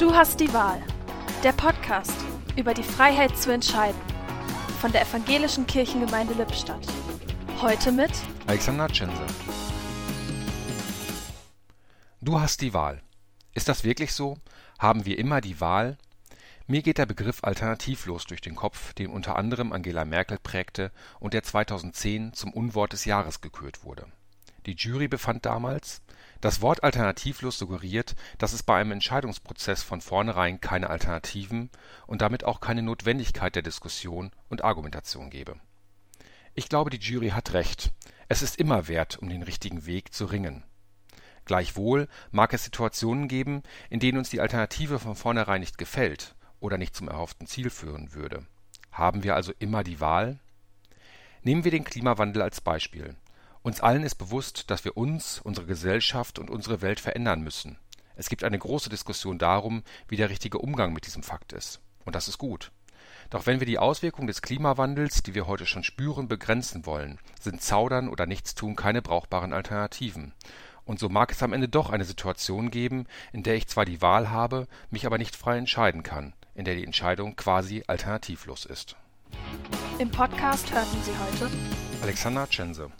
Du 0.00 0.14
hast 0.14 0.40
die 0.40 0.50
Wahl. 0.54 0.82
Der 1.44 1.52
Podcast 1.52 2.14
über 2.56 2.72
die 2.72 2.82
Freiheit 2.82 3.36
zu 3.36 3.52
entscheiden. 3.52 4.00
Von 4.80 4.92
der 4.92 5.02
Evangelischen 5.02 5.66
Kirchengemeinde 5.66 6.32
Lippstadt. 6.32 6.86
Heute 7.60 7.92
mit 7.92 8.10
Alexander 8.46 8.88
Tschense. 8.88 9.22
Du 12.22 12.40
hast 12.40 12.62
die 12.62 12.72
Wahl. 12.72 13.02
Ist 13.52 13.68
das 13.68 13.84
wirklich 13.84 14.14
so? 14.14 14.38
Haben 14.78 15.04
wir 15.04 15.18
immer 15.18 15.42
die 15.42 15.60
Wahl? 15.60 15.98
Mir 16.66 16.80
geht 16.80 16.96
der 16.96 17.04
Begriff 17.04 17.44
alternativlos 17.44 18.24
durch 18.24 18.40
den 18.40 18.56
Kopf, 18.56 18.94
den 18.94 19.10
unter 19.10 19.36
anderem 19.36 19.70
Angela 19.70 20.06
Merkel 20.06 20.38
prägte 20.42 20.92
und 21.18 21.34
der 21.34 21.42
2010 21.42 22.32
zum 22.32 22.54
Unwort 22.54 22.94
des 22.94 23.04
Jahres 23.04 23.42
gekürt 23.42 23.84
wurde. 23.84 24.06
Die 24.64 24.76
Jury 24.76 25.08
befand 25.08 25.44
damals, 25.44 26.00
das 26.40 26.62
Wort 26.62 26.82
alternativlos 26.82 27.58
suggeriert, 27.58 28.14
dass 28.38 28.52
es 28.52 28.62
bei 28.62 28.80
einem 28.80 28.92
Entscheidungsprozess 28.92 29.82
von 29.82 30.00
vornherein 30.00 30.60
keine 30.60 30.88
Alternativen 30.88 31.70
und 32.06 32.22
damit 32.22 32.44
auch 32.44 32.60
keine 32.60 32.82
Notwendigkeit 32.82 33.54
der 33.54 33.62
Diskussion 33.62 34.30
und 34.48 34.64
Argumentation 34.64 35.28
gebe. 35.30 35.56
Ich 36.54 36.68
glaube, 36.68 36.90
die 36.90 36.98
Jury 36.98 37.30
hat 37.30 37.52
recht. 37.52 37.92
Es 38.28 38.42
ist 38.42 38.58
immer 38.58 38.88
wert, 38.88 39.18
um 39.18 39.28
den 39.28 39.42
richtigen 39.42 39.86
Weg 39.86 40.14
zu 40.14 40.24
ringen. 40.24 40.64
Gleichwohl 41.44 42.08
mag 42.30 42.52
es 42.54 42.64
Situationen 42.64 43.28
geben, 43.28 43.62
in 43.88 44.00
denen 44.00 44.18
uns 44.18 44.30
die 44.30 44.40
Alternative 44.40 44.98
von 44.98 45.16
vornherein 45.16 45.60
nicht 45.60 45.78
gefällt 45.78 46.34
oder 46.58 46.78
nicht 46.78 46.94
zum 46.94 47.08
erhofften 47.08 47.46
Ziel 47.46 47.70
führen 47.70 48.14
würde. 48.14 48.46
Haben 48.92 49.24
wir 49.24 49.34
also 49.34 49.52
immer 49.58 49.84
die 49.84 50.00
Wahl? 50.00 50.38
Nehmen 51.42 51.64
wir 51.64 51.70
den 51.70 51.84
Klimawandel 51.84 52.42
als 52.42 52.60
Beispiel 52.60 53.16
uns 53.62 53.80
allen 53.80 54.02
ist 54.02 54.14
bewusst, 54.14 54.70
dass 54.70 54.84
wir 54.84 54.96
uns, 54.96 55.40
unsere 55.40 55.66
Gesellschaft 55.66 56.38
und 56.38 56.50
unsere 56.50 56.80
Welt 56.80 57.00
verändern 57.00 57.42
müssen. 57.42 57.78
Es 58.16 58.28
gibt 58.28 58.44
eine 58.44 58.58
große 58.58 58.90
Diskussion 58.90 59.38
darum, 59.38 59.82
wie 60.08 60.16
der 60.16 60.30
richtige 60.30 60.58
Umgang 60.58 60.92
mit 60.92 61.06
diesem 61.06 61.22
Fakt 61.22 61.52
ist. 61.52 61.80
Und 62.04 62.14
das 62.14 62.28
ist 62.28 62.38
gut. 62.38 62.70
Doch 63.28 63.46
wenn 63.46 63.60
wir 63.60 63.66
die 63.66 63.78
Auswirkungen 63.78 64.26
des 64.26 64.42
Klimawandels, 64.42 65.22
die 65.22 65.34
wir 65.34 65.46
heute 65.46 65.66
schon 65.66 65.84
spüren, 65.84 66.26
begrenzen 66.26 66.84
wollen, 66.86 67.18
sind 67.40 67.62
Zaudern 67.62 68.08
oder 68.08 68.26
Nichtstun 68.26 68.76
keine 68.76 69.02
brauchbaren 69.02 69.52
Alternativen. 69.52 70.32
Und 70.84 70.98
so 70.98 71.08
mag 71.08 71.30
es 71.30 71.42
am 71.42 71.52
Ende 71.52 71.68
doch 71.68 71.90
eine 71.90 72.04
Situation 72.04 72.70
geben, 72.70 73.06
in 73.32 73.42
der 73.42 73.54
ich 73.54 73.68
zwar 73.68 73.84
die 73.84 74.02
Wahl 74.02 74.30
habe, 74.30 74.66
mich 74.90 75.06
aber 75.06 75.18
nicht 75.18 75.36
frei 75.36 75.58
entscheiden 75.58 76.02
kann, 76.02 76.32
in 76.54 76.64
der 76.64 76.74
die 76.74 76.84
Entscheidung 76.84 77.36
quasi 77.36 77.84
alternativlos 77.86 78.64
ist. 78.64 78.96
Im 79.98 80.10
Podcast 80.10 80.72
hörten 80.72 81.02
Sie 81.04 81.12
heute 81.12 81.50
Alexander 82.02 82.48
Tschense 82.48 82.90